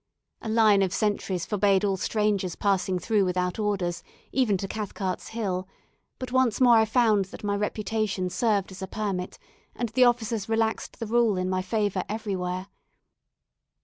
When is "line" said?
0.49-0.81